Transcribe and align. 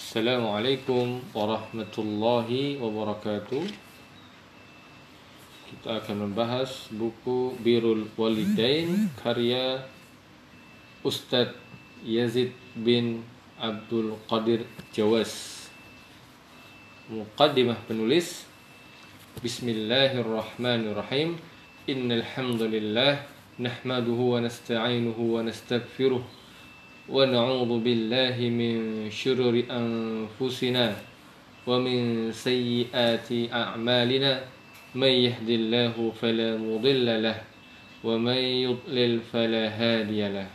Assalamualaikum 0.00 1.20
warahmatullahi 1.36 2.80
wabarakatuh 2.80 3.68
Kita 5.68 6.00
akan 6.00 6.16
membahas 6.24 6.88
buku 6.88 7.52
Birul 7.60 8.08
Walidain 8.16 9.12
Karya 9.20 9.84
Ustadz 11.04 11.52
Yazid 12.00 12.56
bin 12.72 13.20
Abdul 13.60 14.16
Qadir 14.24 14.64
Jawas 14.88 15.68
Muqaddimah 17.12 17.76
penulis 17.84 18.48
Bismillahirrahmanirrahim 19.44 21.36
Innal 21.84 22.24
hamdalillah 22.24 23.20
nahmaduhu 23.60 24.32
wa 24.32 24.40
nasta'inuhu 24.40 25.36
wa 25.36 25.44
nastaghfiruh 25.44 26.39
ونعوذ 27.10 27.82
بالله 27.82 28.36
من 28.54 28.74
شرور 29.10 29.66
أنفسنا 29.66 30.86
ومن 31.66 32.30
سيئات 32.30 33.28
أعمالنا. 33.50 34.32
من 34.94 35.10
يهد 35.10 35.50
الله 35.50 35.94
فلا 36.18 36.58
مضل 36.58 37.06
له 37.22 37.38
ومن 38.06 38.40
يضلل 38.66 39.26
فلا 39.26 39.64
هادي 39.74 40.22
له. 40.30 40.46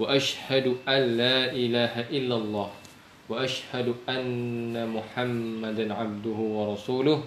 وأشهد 0.00 0.66
أن 0.88 1.02
لا 1.20 1.52
إله 1.52 2.08
إلا 2.08 2.36
الله. 2.40 2.70
وأشهد 3.28 4.08
أن 4.08 4.72
محمدا 4.72 5.84
عبده 5.92 6.38
ورسوله. 6.56 7.20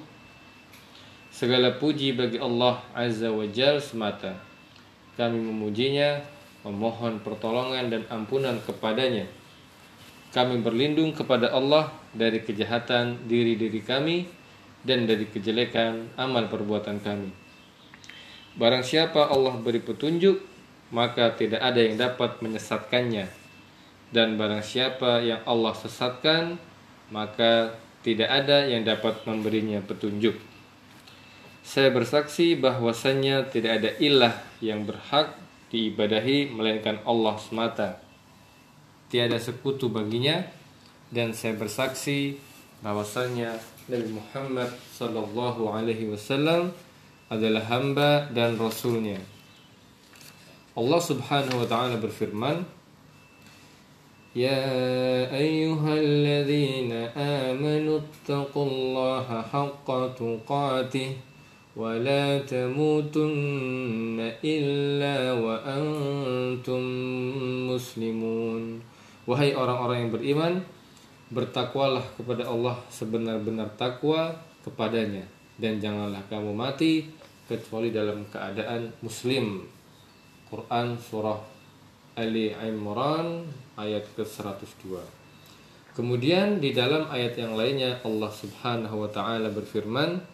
Segala 1.29 1.77
puji 1.77 2.17
bagi 2.17 2.41
Allah 2.41 2.81
Azza 2.97 3.29
wa 3.29 3.45
Jal 3.45 3.77
semata. 3.77 4.41
Kami 5.17 5.37
memujinya 5.37 6.21
memohon 6.65 7.21
pertolongan 7.21 7.93
dan 7.93 8.03
ampunan 8.09 8.57
kepadanya. 8.65 9.29
Kami 10.33 10.59
berlindung 10.59 11.13
kepada 11.13 11.53
Allah 11.53 11.93
dari 12.11 12.41
kejahatan 12.41 13.29
diri-diri 13.29 13.79
kami 13.85 14.27
dan 14.83 15.05
dari 15.05 15.29
kejelekan 15.29 16.11
amal 16.17 16.49
perbuatan 16.49 16.99
kami. 16.99 17.31
Barang 18.57 18.83
siapa 18.83 19.31
Allah 19.31 19.55
beri 19.61 19.79
petunjuk, 19.79 20.41
maka 20.91 21.31
tidak 21.37 21.61
ada 21.61 21.79
yang 21.79 21.95
dapat 21.95 22.41
menyesatkannya. 22.43 23.27
Dan 24.11 24.35
barang 24.35 24.63
siapa 24.65 25.23
yang 25.23 25.43
Allah 25.47 25.75
sesatkan, 25.75 26.59
maka 27.13 27.75
tidak 28.03 28.27
ada 28.31 28.63
yang 28.67 28.83
dapat 28.83 29.23
memberinya 29.23 29.79
petunjuk. 29.83 30.35
Saya 31.65 31.89
bersaksi 31.89 32.53
bahwasannya 32.53 33.49
tidak 33.49 33.71
ada 33.81 33.89
ilah 33.97 34.35
yang 34.61 34.85
berhak 34.85 35.44
diibadahi 35.75 36.55
melainkan 36.55 37.03
Allah 37.03 37.35
semata. 37.35 37.99
Tiada 39.11 39.35
sekutu 39.35 39.91
baginya 39.91 40.47
dan 41.11 41.35
saya 41.35 41.59
bersaksi 41.59 42.39
bahwasanya 42.79 43.59
Nabi 43.91 44.15
Muhammad 44.15 44.71
sallallahu 44.95 45.69
alaihi 45.75 46.07
wasallam 46.09 46.71
adalah 47.27 47.67
hamba 47.67 48.31
dan 48.31 48.55
rasulnya. 48.55 49.19
Allah 50.75 51.01
Subhanahu 51.03 51.63
wa 51.63 51.67
taala 51.67 51.99
berfirman, 51.99 52.65
"Ya 54.35 54.63
ayyuhalladzina 55.31 57.15
amanu 57.15 58.03
haqqa 59.23 59.99
tuqatih" 60.15 61.34
ولا 61.76 62.42
تموتن 62.50 64.18
إلا 64.42 65.16
وأنتم 65.38 66.82
مسلمون 67.70 68.64
Wahai 69.28 69.54
orang-orang 69.54 70.08
yang 70.08 70.10
beriman 70.10 70.52
Bertakwalah 71.30 72.02
kepada 72.18 72.50
Allah 72.50 72.74
sebenar-benar 72.90 73.70
takwa 73.78 74.34
kepadanya 74.66 75.22
Dan 75.54 75.78
janganlah 75.78 76.18
kamu 76.26 76.50
mati 76.50 77.06
Kecuali 77.46 77.94
dalam 77.94 78.26
keadaan 78.26 78.90
muslim 79.06 79.62
Quran 80.50 80.98
Surah 80.98 81.38
Ali 82.18 82.50
Imran 82.50 83.46
ayat 83.78 84.02
ke-102 84.18 84.98
Kemudian 85.94 86.58
di 86.58 86.74
dalam 86.74 87.06
ayat 87.06 87.38
yang 87.38 87.54
lainnya 87.54 88.02
Allah 88.02 88.30
subhanahu 88.34 89.06
wa 89.06 89.10
ta'ala 89.10 89.54
berfirman 89.54 90.33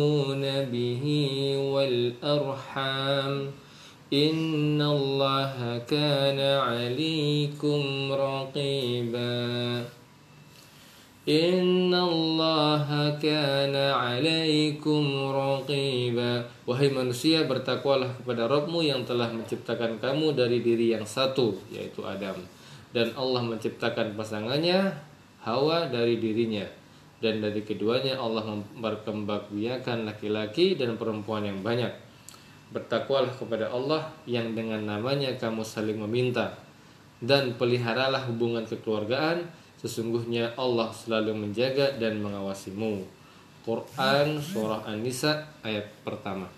والأرحام 2.20 3.34
إن 4.12 4.78
الله 4.78 5.54
كان 5.88 6.40
عليكم 6.40 7.80
رقيبا 8.12 9.44
إن 11.26 11.90
الله 11.90 12.88
كان 13.18 13.74
عليكم 13.74 15.02
رقيبا 15.32 16.34
Wahai 16.66 16.90
manusia 16.90 17.46
bertakwalah 17.46 18.10
kepada 18.18 18.50
Rabbmu 18.50 18.82
yang 18.82 19.06
telah 19.06 19.30
menciptakan 19.30 20.02
kamu 20.02 20.34
dari 20.34 20.58
diri 20.66 20.90
yang 20.98 21.06
satu 21.06 21.54
yaitu 21.70 22.02
Adam 22.02 22.34
dan 22.90 23.14
Allah 23.14 23.42
menciptakan 23.46 24.18
pasangannya 24.18 24.90
Hawa 25.46 25.86
dari 25.86 26.18
dirinya 26.18 26.66
dan 27.20 27.40
dari 27.40 27.64
keduanya 27.64 28.20
Allah 28.20 28.44
memperkembangbiakan 28.44 30.04
laki-laki 30.04 30.76
dan 30.76 31.00
perempuan 31.00 31.48
yang 31.48 31.64
banyak 31.64 31.92
bertakwalah 32.71 33.31
kepada 33.35 33.67
Allah 33.67 34.07
yang 34.23 34.55
dengan 34.55 34.83
namanya 34.87 35.35
kamu 35.35 35.63
saling 35.63 35.99
meminta. 35.99 36.55
Dan 37.21 37.53
peliharalah 37.59 38.25
hubungan 38.31 38.65
kekeluargaan 38.65 39.45
sesungguhnya 39.77 40.57
Allah 40.57 40.89
selalu 40.89 41.47
menjaga 41.47 42.01
dan 42.01 42.17
mengawasimu. 42.17 43.05
Quran 43.61 44.41
surah 44.41 44.81
An-Nisa 44.89 45.45
ayat 45.61 45.85
pertama. 46.01 46.49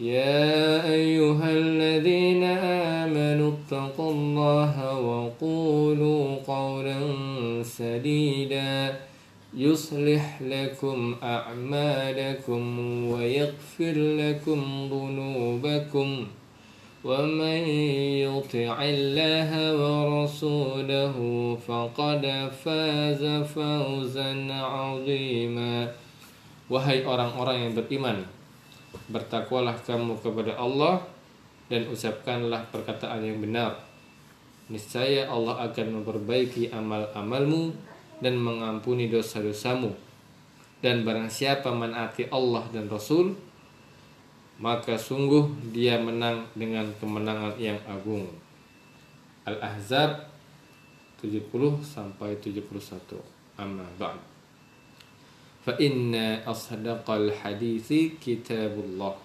Ya 0.00 0.82
ayyuhalladzina 0.82 2.58
amanu 3.06 3.54
taqullaha 3.70 4.98
wa 4.98 5.30
qulu 5.38 6.42
qawlan 6.42 7.62
sadida. 7.62 8.90
Yuslih 9.52 10.24
lakum 10.48 11.12
a'malakum 11.20 12.64
أعمالكم 13.41 13.57
ويغفر 13.77 13.95
لكم 14.21 14.59
ذنوبكم 14.91 16.09
ومن 17.03 17.59
يطع 18.25 18.75
الله 18.83 19.51
ورسوله 19.81 21.15
فقد 21.67 22.23
فاز 22.63 23.23
فوزا 23.53 24.31
عظيما 24.53 25.75
Wahai 26.67 26.99
orang-orang 27.07 27.63
yang 27.63 27.79
beriman, 27.79 28.27
bertakwalah 29.07 29.79
kamu 29.87 30.19
kepada 30.19 30.59
Allah 30.59 30.99
dan 31.71 31.87
ucapkanlah 31.87 32.67
perkataan 32.75 33.23
yang 33.23 33.39
benar. 33.39 33.71
Niscaya 34.67 35.31
Allah 35.31 35.63
akan 35.63 36.03
memperbaiki 36.03 36.67
amal-amalmu 36.75 37.71
dan 38.19 38.35
mengampuni 38.35 39.07
dosa-dosamu. 39.07 39.95
dan 40.82 41.06
barang 41.06 41.30
siapa 41.30 41.70
menaati 41.70 42.28
Allah 42.28 42.66
dan 42.74 42.90
Rasul 42.90 43.32
maka 44.62 44.94
sungguh 44.94 45.74
dia 45.74 45.98
menang 45.98 46.46
dengan 46.54 46.86
kemenangan 47.02 47.58
yang 47.58 47.82
agung. 47.88 48.30
Al-Ahzab 49.42 50.30
70 51.18 51.82
sampai 51.82 52.38
71 52.38 52.62
amma 53.58 53.86
ba'd. 53.98 54.22
Fa 55.66 55.74
inna 55.78 56.46
asdaqal 56.46 57.30
hadithi 57.42 58.18
kitabullah 58.22 59.18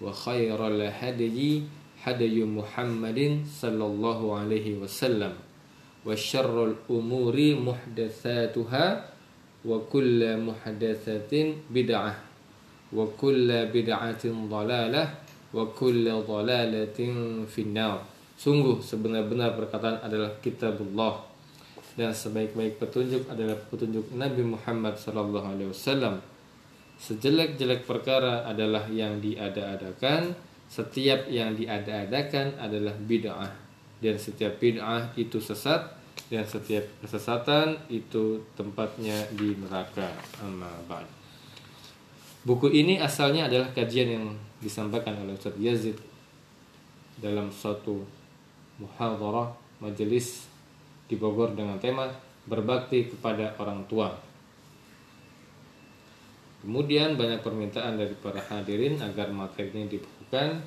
wa 0.00 0.12
khairal 0.12 0.80
hadayi 0.92 1.64
hadayu 2.04 2.44
Muhammadin 2.44 3.48
sallallahu 3.48 4.36
alaihi 4.36 4.76
wasallam 4.76 5.40
wa 6.04 6.12
syarrul 6.12 6.76
umuri 6.88 7.56
muhdatsatuha 7.56 9.15
wa 9.66 9.82
kulla 9.90 10.38
muhadatsatin 10.38 11.66
bid'ah 11.66 12.14
wa 12.94 13.02
kulla 13.18 13.66
bid'atin 13.66 14.46
dhalalah 14.46 15.10
wa 15.50 15.66
kulla 15.74 16.22
dhalalatin 16.22 17.42
finnar. 17.50 17.98
Sungguh 18.36 18.78
sebenar-benar 18.78 19.58
perkataan 19.58 20.06
adalah 20.06 20.30
kitabullah. 20.38 21.26
Dan 21.96 22.12
sebaik-baik 22.12 22.76
petunjuk 22.76 23.24
adalah 23.32 23.56
petunjuk 23.56 24.12
Nabi 24.12 24.44
Muhammad 24.44 25.00
sallallahu 25.00 25.48
alaihi 25.48 25.72
wasallam. 25.72 26.20
Sejelek-jelek 27.00 27.88
perkara 27.88 28.44
adalah 28.44 28.84
yang 28.92 29.16
diada-adakan 29.16 30.36
setiap 30.68 31.30
yang 31.32 31.56
diada-adakan 31.56 32.60
adalah 32.60 32.92
bid'ah. 32.92 33.48
Dan 33.96 34.20
setiap 34.20 34.60
bid'ah 34.60 35.16
itu 35.16 35.40
sesat 35.40 35.95
dan 36.26 36.42
setiap 36.42 36.82
kesesatan 37.02 37.78
itu 37.86 38.42
tempatnya 38.58 39.14
di 39.34 39.54
neraka. 39.54 40.10
Amma 40.42 40.70
ba'd. 40.90 41.06
Buku 42.46 42.70
ini 42.70 42.98
asalnya 43.02 43.50
adalah 43.50 43.70
kajian 43.74 44.08
yang 44.10 44.26
disampaikan 44.62 45.18
oleh 45.18 45.34
Ustaz 45.34 45.54
Yazid 45.58 45.98
dalam 47.18 47.50
suatu 47.50 48.06
muhadharah 48.78 49.50
majelis 49.82 50.46
di 51.10 51.18
Bogor 51.18 51.54
dengan 51.54 51.78
tema 51.78 52.10
berbakti 52.46 53.10
kepada 53.10 53.54
orang 53.58 53.82
tua. 53.90 54.14
Kemudian 56.62 57.14
banyak 57.14 57.46
permintaan 57.46 57.94
dari 57.94 58.14
para 58.18 58.42
hadirin 58.42 58.98
agar 58.98 59.30
materi 59.30 59.70
ini 59.70 59.86
dibukukan 59.86 60.62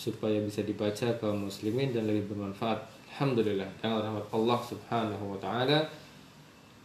supaya 0.00 0.40
bisa 0.40 0.64
dibaca 0.64 1.12
kaum 1.20 1.44
muslimin 1.44 1.92
dan 1.92 2.08
lebih 2.08 2.32
bermanfaat. 2.32 2.80
Alhamdulillah 3.12 3.68
dengan 3.84 4.00
rahmat 4.00 4.24
Allah 4.32 4.60
Subhanahu 4.64 5.36
wa 5.36 5.38
taala 5.44 5.84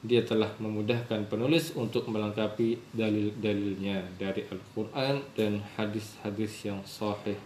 dia 0.04 0.22
telah 0.22 0.52
memudahkan 0.60 1.32
penulis 1.32 1.72
untuk 1.74 2.12
melengkapi 2.12 2.78
dalil-dalilnya 2.92 4.04
dari 4.20 4.44
Al-Qur'an 4.52 5.24
dan 5.34 5.64
hadis-hadis 5.80 6.68
yang 6.68 6.84
sahih 6.84 7.40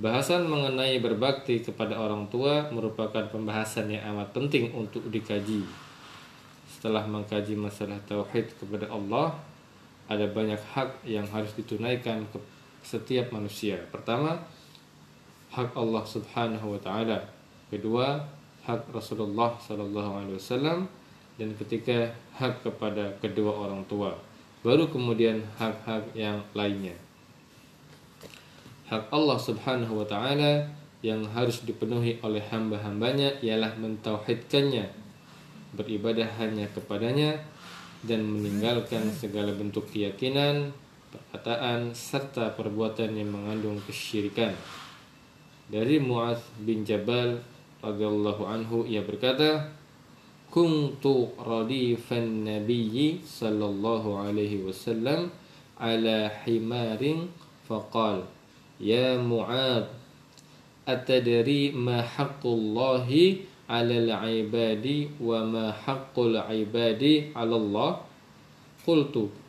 Bahasan 0.00 0.48
mengenai 0.48 0.96
berbakti 0.96 1.60
kepada 1.60 1.92
orang 2.00 2.24
tua 2.32 2.72
merupakan 2.72 3.20
pembahasan 3.28 3.92
yang 3.92 4.16
amat 4.16 4.32
penting 4.32 4.72
untuk 4.72 5.04
dikaji. 5.12 5.60
Setelah 6.64 7.04
mengkaji 7.04 7.52
masalah 7.52 8.00
tauhid 8.08 8.48
kepada 8.56 8.88
Allah, 8.88 9.36
ada 10.08 10.24
banyak 10.24 10.56
hak 10.72 11.04
yang 11.04 11.28
harus 11.28 11.52
ditunaikan 11.52 12.24
setiap 12.82 13.32
manusia. 13.32 13.78
Pertama, 13.92 14.40
hak 15.52 15.72
Allah 15.76 16.04
Subhanahu 16.04 16.76
wa 16.76 16.80
taala. 16.80 17.20
Kedua, 17.70 18.18
hak 18.66 18.90
Rasulullah 18.90 19.54
sallallahu 19.56 20.12
alaihi 20.24 20.36
wasallam 20.36 20.88
dan 21.38 21.54
ketiga 21.56 22.10
hak 22.36 22.64
kepada 22.66 23.08
kedua 23.22 23.68
orang 23.68 23.84
tua. 23.86 24.12
Baru 24.60 24.92
kemudian 24.92 25.40
hak-hak 25.56 26.12
yang 26.12 26.36
lainnya 26.52 26.92
hak 28.90 29.06
Allah 29.14 29.38
Subhanahu 29.38 30.02
wa 30.02 30.06
taala 30.06 30.66
yang 31.00 31.22
harus 31.30 31.62
dipenuhi 31.62 32.18
oleh 32.26 32.42
hamba-hambanya 32.50 33.38
ialah 33.38 33.78
mentauhidkannya, 33.78 34.84
beribadah 35.78 36.26
hanya 36.42 36.66
kepadanya 36.74 37.38
dan 38.02 38.26
meninggalkan 38.26 39.06
segala 39.14 39.54
bentuk 39.54 39.86
keyakinan, 39.94 40.74
perkataan, 41.10 41.90
serta 41.92 42.54
perbuatan 42.54 43.18
yang 43.18 43.34
mengandung 43.34 43.82
kesyirikan. 43.82 44.54
Dari 45.70 45.98
Muaz 46.02 46.42
bin 46.58 46.82
Jabal 46.86 47.42
radhiyallahu 47.82 48.42
anhu 48.46 48.82
ia 48.86 49.02
berkata, 49.02 49.70
"Kuntu 50.50 51.34
radifan 51.38 52.46
nabiyyi 52.46 53.22
sallallahu 53.22 54.18
alaihi 54.18 54.66
wasallam 54.66 55.30
ala 55.78 56.30
himarin 56.46 57.30
faqal, 57.66 58.26
ya 58.82 59.14
Mu'adz, 59.18 59.90
atadri 60.86 61.70
ma 61.70 62.02
haqqullahi 62.02 63.46
al-ibadi 63.70 65.06
wa 65.22 65.46
ma 65.46 65.70
haqqul 65.70 66.34
'ibadi 66.34 67.30
'ala 67.34 67.54
Allah?" 67.54 67.90
Qultu 68.80 69.39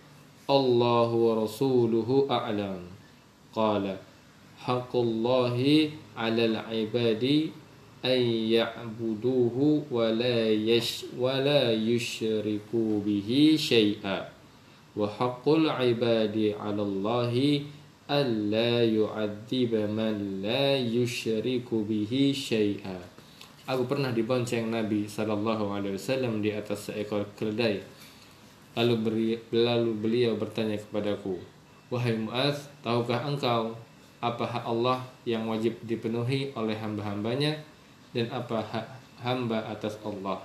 الله 0.51 1.09
ورسوله 1.11 2.09
أعلم. 2.31 2.79
قال 3.55 3.97
حق 4.61 4.93
الله 4.95 5.57
على 6.17 6.43
العباد 6.45 7.23
أن 8.05 8.21
يعبدوه 8.51 9.57
ولا 9.91 10.39
يش 10.51 11.05
ولا 11.19 11.73
يشركوا 11.73 12.91
به 13.05 13.29
شيئا. 13.57 14.19
وحق 14.97 15.45
العباد 15.49 16.37
على 16.59 16.81
الله 16.81 17.33
ألا 18.11 18.73
يعذب 18.91 19.73
من 19.95 20.43
لا 20.43 20.75
يشرك 20.77 21.69
به 21.71 22.11
شيئا. 22.35 22.99
Aku 23.71 23.87
pernah 23.87 24.11
dibonceng 24.11 24.67
Nabi 24.67 25.07
Sallallahu 25.07 25.71
Alaihi 25.71 25.95
Wasallam 25.95 26.43
di 26.43 26.51
atas 26.51 26.91
seekor 26.91 27.23
keledai. 27.39 27.79
Lalu 28.71 28.95
beri, 29.03 29.29
lalu 29.51 29.91
beliau 29.99 30.39
bertanya 30.39 30.79
kepadaku, 30.79 31.35
"Wahai 31.91 32.15
Muaz, 32.15 32.71
tahukah 32.79 33.27
engkau 33.27 33.75
apa 34.23 34.47
hak 34.47 34.63
Allah 34.63 35.03
yang 35.27 35.43
wajib 35.51 35.75
dipenuhi 35.83 36.55
oleh 36.55 36.77
hamba-hambanya 36.79 37.59
dan 38.15 38.31
apa 38.31 38.63
hak 38.63 38.87
hamba 39.19 39.67
atas 39.67 39.99
Allah?" 40.07 40.39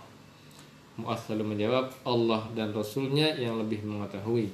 Muaz 0.99 1.23
lalu 1.31 1.55
menjawab, 1.55 1.93
"Allah 2.02 2.43
dan 2.58 2.75
Rasulnya 2.75 3.38
yang 3.38 3.62
lebih 3.62 3.87
mengetahui." 3.87 4.50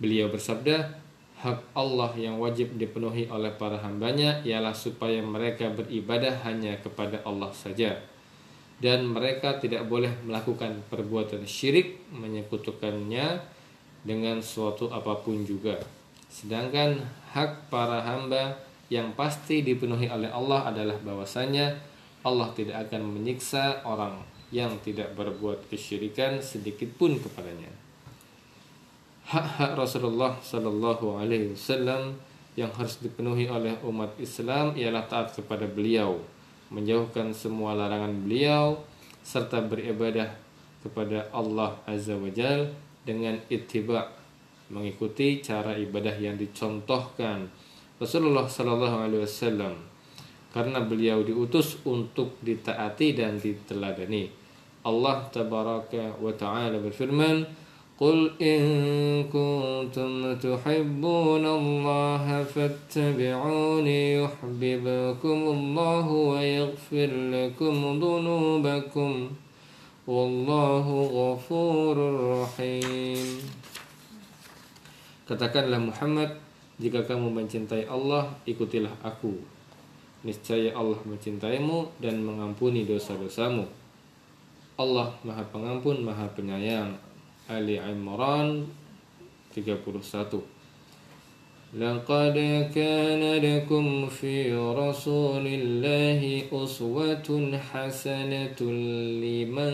Beliau 0.00 0.32
bersabda, 0.32 1.04
hak 1.44 1.60
Allah 1.76 2.08
yang 2.16 2.40
wajib 2.40 2.72
dipenuhi 2.80 3.28
oleh 3.28 3.52
para 3.60 3.76
hambanya 3.76 4.40
ialah 4.48 4.72
supaya 4.72 5.20
mereka 5.20 5.68
beribadah 5.76 6.40
hanya 6.48 6.80
kepada 6.80 7.20
Allah 7.28 7.52
saja 7.52 8.13
dan 8.82 9.06
mereka 9.06 9.58
tidak 9.62 9.86
boleh 9.86 10.10
melakukan 10.26 10.82
perbuatan 10.90 11.46
syirik 11.46 12.02
menyekutukannya 12.10 13.38
dengan 14.04 14.42
suatu 14.42 14.90
apa 14.90 15.18
pun 15.22 15.46
juga. 15.46 15.78
Sedangkan 16.28 16.98
hak 17.32 17.70
para 17.70 18.02
hamba 18.02 18.58
yang 18.90 19.14
pasti 19.14 19.62
dipenuhi 19.62 20.10
oleh 20.10 20.28
Allah 20.28 20.68
adalah 20.68 20.98
bahwasanya 21.00 21.72
Allah 22.26 22.50
tidak 22.52 22.90
akan 22.90 23.16
menyiksa 23.16 23.84
orang 23.86 24.20
yang 24.54 24.70
tidak 24.82 25.14
berbuat 25.18 25.66
kesyirikan 25.70 26.38
sedikit 26.38 26.90
pun 26.94 27.16
kepadanya. 27.18 27.70
Hak-hak 29.24 29.72
Rasulullah 29.74 30.36
Sallallahu 30.38 31.16
Alaihi 31.16 31.56
Wasallam 31.56 32.14
yang 32.54 32.70
harus 32.76 33.00
dipenuhi 33.02 33.50
oleh 33.50 33.74
umat 33.82 34.14
Islam 34.20 34.76
ialah 34.78 35.08
taat 35.10 35.34
kepada 35.34 35.66
beliau, 35.66 36.22
menjauhkan 36.74 37.30
semua 37.30 37.78
larangan 37.78 38.10
beliau, 38.26 38.82
serta 39.22 39.62
beribadah 39.62 40.34
kepada 40.82 41.30
Allah 41.30 41.78
Azza 41.86 42.18
wa 42.18 42.28
Jal 42.34 42.68
dengan 43.06 43.38
ittiba 43.46 44.10
mengikuti 44.68 45.38
cara 45.38 45.78
ibadah 45.78 46.18
yang 46.18 46.34
dicontohkan 46.34 47.46
Rasulullah 48.02 48.50
Sallallahu 48.50 48.96
Alaihi 49.06 49.22
Wasallam 49.22 49.76
karena 50.50 50.82
beliau 50.82 51.22
diutus 51.22 51.82
untuk 51.82 52.38
ditaati 52.42 53.16
dan 53.16 53.38
diteladani. 53.38 54.30
Allah 54.84 55.26
Tabaraka 55.32 56.14
wa 56.20 56.30
Taala 56.36 56.78
berfirman, 56.78 57.42
قل 57.99 58.31
إن 58.39 58.61
كنتم 59.27 60.11
تحبون 60.39 61.45
الله 61.45 62.25
فاتبعوني 62.43 63.99
يحببكم 64.23 65.39
الله 65.55 66.07
ويغفر 66.07 67.09
لكم 67.35 67.75
ذنوبكم 67.99 69.11
والله 70.07 70.85
غفور 71.19 71.95
رحيم 72.39 73.27
Katakanlah 75.29 75.77
Muhammad, 75.77 76.41
jika 76.81 77.05
kamu 77.05 77.29
mencintai 77.29 77.85
Allah, 77.85 78.33
ikutilah 78.49 78.89
aku. 79.05 79.37
Niscaya 80.25 80.73
Allah 80.73 80.97
mencintaimu 81.05 82.01
dan 82.01 82.17
mengampuni 82.25 82.81
dosa-dosamu. 82.81 83.61
Allah 84.73 85.13
Maha 85.21 85.45
Pengampun, 85.53 86.01
Maha 86.01 86.25
Penyayang. 86.33 86.97
Ali 87.49 87.81
Imran 87.81 88.67
31 89.55 90.59
لقد 91.69 92.33
كان 92.75 93.21
لكم 93.45 94.09
في 94.09 94.53
رسول 94.57 95.45
الله 95.45 96.49
أسوة 96.49 97.29
حسنة 97.71 98.59
لمن 99.21 99.73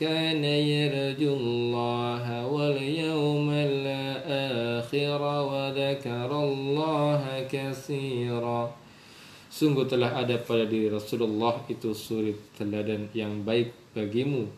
كان 0.00 0.44
يرجو 0.44 1.36
الله 1.36 2.46
واليوم 2.46 3.48
الآخر 3.50 5.20
وذكر 5.52 6.30
الله 6.32 7.22
كثيرا 7.52 8.62
Sungguh 9.54 9.86
telah 9.86 10.18
ada 10.18 10.34
pada 10.34 10.66
diri 10.66 10.90
Rasulullah 10.90 11.62
itu 11.70 11.94
suri 11.94 12.34
teladan 12.58 13.06
yang 13.14 13.46
baik 13.46 13.70
bagimu 13.94 14.50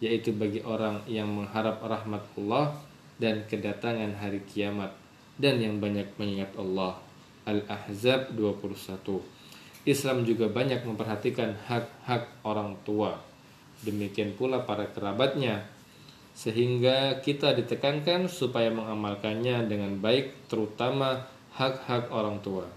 yaitu 0.00 0.32
bagi 0.32 0.64
orang 0.64 1.04
yang 1.04 1.28
mengharap 1.28 1.80
rahmat 1.84 2.24
Allah 2.40 2.72
dan 3.20 3.44
kedatangan 3.44 4.16
hari 4.16 4.40
kiamat 4.48 4.96
dan 5.36 5.60
yang 5.60 5.76
banyak 5.76 6.08
mengingat 6.16 6.52
Allah. 6.56 6.96
Al-Ahzab 7.44 8.36
21. 8.36 9.20
Islam 9.88 10.28
juga 10.28 10.48
banyak 10.48 10.84
memperhatikan 10.84 11.56
hak-hak 11.68 12.28
orang 12.44 12.76
tua. 12.84 13.16
demikian 13.80 14.36
pula 14.36 14.60
para 14.68 14.84
kerabatnya 14.92 15.64
sehingga 16.36 17.16
kita 17.24 17.56
ditekankan 17.56 18.28
supaya 18.28 18.68
mengamalkannya 18.68 19.64
dengan 19.72 19.96
baik 19.96 20.52
terutama 20.52 21.24
hak-hak 21.56 22.12
orang 22.12 22.44
tua 22.44 22.68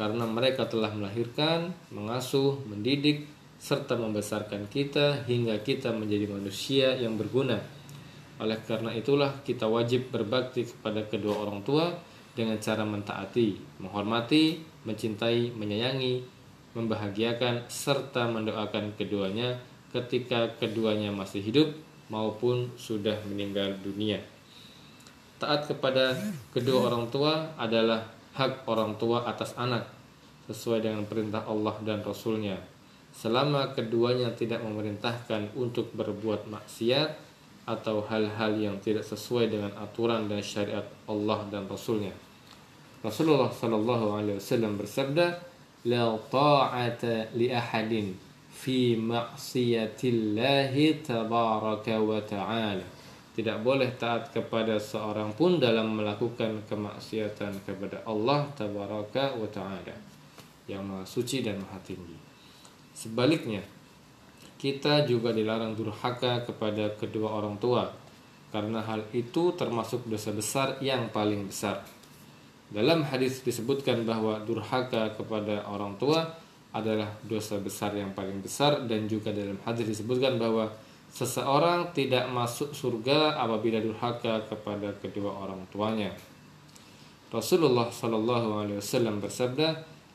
karena 0.00 0.24
mereka 0.24 0.64
telah 0.64 0.88
melahirkan, 0.96 1.76
mengasuh, 1.92 2.56
mendidik, 2.64 3.28
serta 3.60 3.92
membesarkan 3.92 4.72
kita 4.72 5.28
hingga 5.28 5.60
kita 5.60 5.92
menjadi 5.92 6.32
manusia 6.32 6.96
yang 6.96 7.20
berguna. 7.20 7.60
Oleh 8.40 8.56
karena 8.64 8.88
itulah 8.96 9.36
kita 9.44 9.68
wajib 9.68 10.08
berbakti 10.08 10.64
kepada 10.64 11.04
kedua 11.04 11.44
orang 11.44 11.60
tua 11.60 11.92
dengan 12.32 12.56
cara 12.56 12.88
mentaati, 12.88 13.60
menghormati, 13.84 14.64
mencintai, 14.88 15.52
menyayangi, 15.52 16.24
membahagiakan, 16.72 17.68
serta 17.68 18.32
mendoakan 18.32 18.96
keduanya 18.96 19.60
ketika 19.92 20.56
keduanya 20.56 21.12
masih 21.12 21.44
hidup 21.44 21.68
maupun 22.08 22.72
sudah 22.80 23.20
meninggal 23.28 23.76
dunia. 23.84 24.24
Taat 25.36 25.68
kepada 25.68 26.16
kedua 26.56 26.88
orang 26.88 27.12
tua 27.12 27.52
adalah 27.60 28.08
hak 28.32 28.64
orang 28.64 28.96
tua 28.96 29.28
atas 29.28 29.52
anak 29.60 29.84
sesuai 30.48 30.80
dengan 30.80 31.04
perintah 31.04 31.44
Allah 31.44 31.76
dan 31.84 32.00
Rasulnya 32.00 32.69
selama 33.10 33.74
keduanya 33.74 34.30
tidak 34.32 34.62
memerintahkan 34.62 35.52
untuk 35.58 35.90
berbuat 35.92 36.46
maksiat 36.46 37.30
atau 37.68 38.02
hal-hal 38.08 38.52
yang 38.58 38.76
tidak 38.82 39.06
sesuai 39.06 39.52
dengan 39.52 39.70
aturan 39.78 40.26
dan 40.26 40.42
syariat 40.42 40.86
Allah 41.06 41.44
dan 41.52 41.70
Rasulnya. 41.70 42.14
Rasulullah 43.00 43.48
Shallallahu 43.48 44.06
Alaihi 44.18 44.36
Wasallam 44.36 44.76
bersabda, 44.76 45.26
"La 45.88 46.12
ta'ata 46.18 47.32
li 47.32 47.48
ahadin 47.48 48.12
fi 48.50 48.98
tabaraka 51.00 51.94
wa 51.96 52.20
ta'ala." 52.20 52.86
Tidak 53.30 53.62
boleh 53.62 53.94
taat 53.96 54.34
kepada 54.34 54.76
seorang 54.76 55.32
pun 55.32 55.56
dalam 55.62 55.96
melakukan 55.96 56.66
kemaksiatan 56.68 57.64
kepada 57.64 58.04
Allah 58.04 58.44
tabaraka 58.52 59.38
wa 59.38 59.48
ta'ala 59.48 59.96
yang 60.68 60.84
maha 60.84 61.06
suci 61.06 61.40
dan 61.40 61.56
maha 61.56 61.78
tinggi. 61.80 62.29
Sebaliknya, 63.00 63.64
kita 64.60 65.08
juga 65.08 65.32
dilarang 65.32 65.72
durhaka 65.72 66.44
kepada 66.44 66.92
kedua 67.00 67.40
orang 67.40 67.56
tua 67.56 67.88
karena 68.52 68.84
hal 68.84 69.08
itu 69.16 69.56
termasuk 69.56 70.04
dosa 70.04 70.36
besar 70.36 70.76
yang 70.84 71.08
paling 71.08 71.48
besar. 71.48 71.80
Dalam 72.68 73.00
hadis 73.08 73.40
disebutkan 73.40 74.04
bahwa 74.04 74.36
durhaka 74.44 75.16
kepada 75.16 75.64
orang 75.64 75.96
tua 75.96 76.28
adalah 76.76 77.08
dosa 77.24 77.56
besar 77.56 77.96
yang 77.96 78.12
paling 78.12 78.44
besar 78.44 78.84
dan 78.84 79.08
juga 79.08 79.32
dalam 79.32 79.56
hadis 79.64 79.96
disebutkan 79.96 80.36
bahwa 80.36 80.68
seseorang 81.08 81.96
tidak 81.96 82.28
masuk 82.30 82.76
surga 82.76 83.40
apabila 83.40 83.80
durhaka 83.80 84.44
kepada 84.44 84.92
kedua 85.00 85.40
orang 85.40 85.64
tuanya. 85.72 86.12
Rasulullah 87.32 87.88
Shallallahu 87.88 88.48
Alaihi 88.60 88.78
Wasallam 88.78 89.24
bersabda, 89.24 89.68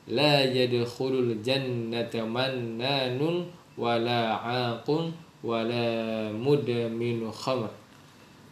la 0.09 0.45
yadkhulul 0.45 1.41
jannata 1.41 2.21
mannanun 2.25 3.49
wala 3.77 4.37
aqun 4.43 5.13
wala 5.41 6.29
mudmin 6.33 7.25
khamr. 7.31 7.71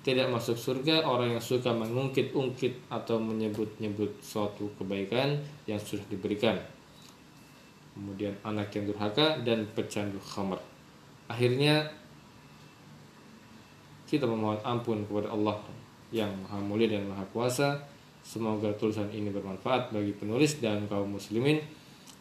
Tidak 0.03 0.27
masuk 0.27 0.59
surga 0.59 1.07
orang 1.07 1.39
yang 1.39 1.43
suka 1.43 1.71
mengungkit-ungkit 1.71 2.91
atau 2.91 3.15
menyebut-nyebut 3.23 4.19
suatu 4.19 4.67
kebaikan 4.75 5.39
yang 5.63 5.79
sudah 5.79 6.03
diberikan. 6.11 6.59
Kemudian 7.95 8.35
anak 8.43 8.73
yang 8.75 8.91
durhaka 8.91 9.39
dan 9.47 9.63
pecandu 9.71 10.19
khamr. 10.19 10.59
Akhirnya 11.31 11.87
kita 14.11 14.27
memohon 14.27 14.59
ampun 14.61 15.07
kepada 15.07 15.31
Allah 15.31 15.57
yang 16.11 16.29
Maha 16.45 16.59
Mulia 16.61 16.99
dan 16.99 17.07
Maha 17.07 17.23
Kuasa 17.31 17.92
Semoga 18.23 18.71
tulisan 18.79 19.11
ini 19.11 19.29
bermanfaat 19.29 19.91
bagi 19.91 20.15
penulis 20.15 20.57
dan 20.63 20.87
kaum 20.87 21.19
muslimin 21.19 21.59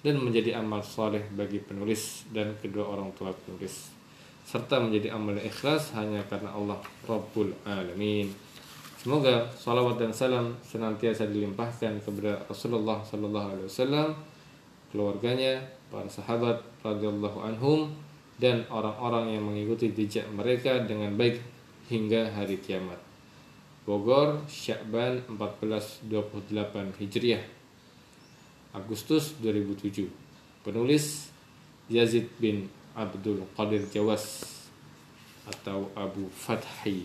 dan 0.02 0.18
menjadi 0.18 0.58
amal 0.58 0.82
soleh 0.82 1.22
bagi 1.32 1.62
penulis 1.62 2.26
dan 2.34 2.58
kedua 2.58 2.90
orang 2.90 3.14
tua 3.14 3.30
penulis 3.30 4.02
serta 4.42 4.82
menjadi 4.82 5.14
amal 5.14 5.38
ikhlas 5.38 5.94
hanya 5.94 6.22
karena 6.26 6.50
Allah 6.50 6.78
Rabbul 7.06 7.54
Alamin. 7.62 8.28
Semoga 8.98 9.50
salawat 9.58 9.98
dan 9.98 10.14
salam 10.14 10.54
senantiasa 10.62 11.26
dilimpahkan 11.26 11.98
kepada 12.06 12.38
Rasulullah 12.46 13.02
Sallallahu 13.02 13.48
Alaihi 13.50 13.66
Wasallam, 13.66 14.08
keluarganya, 14.94 15.58
para 15.90 16.06
sahabat 16.06 16.62
radhiyallahu 16.86 17.38
anhum, 17.42 17.90
dan 18.38 18.62
orang-orang 18.70 19.34
yang 19.34 19.42
mengikuti 19.42 19.90
jejak 19.90 20.26
mereka 20.30 20.86
dengan 20.86 21.18
baik 21.18 21.42
hingga 21.90 22.30
hari 22.30 22.62
kiamat. 22.62 23.11
Bogor 23.82 24.46
Syakban 24.46 25.26
1428 25.26 27.02
Hijriah. 27.02 27.42
Agustus 28.72 29.36
2007 29.42 30.08
Penulis 30.64 31.28
Yazid 31.92 32.30
bin 32.40 32.72
Abdul 32.96 33.44
Qadir 33.52 33.84
Jawas 33.92 34.48
atau 35.44 35.90
Abu 35.92 36.30
Fathi 36.32 37.04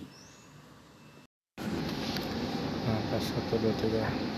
Angka 2.87 3.17
1, 3.19 3.51
2, 3.51 4.37